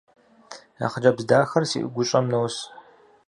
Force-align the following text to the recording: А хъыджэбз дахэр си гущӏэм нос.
А 0.83 0.87
хъыджэбз 0.91 1.23
дахэр 1.29 1.63
си 1.71 1.79
гущӏэм 1.93 2.25
нос. 2.33 2.55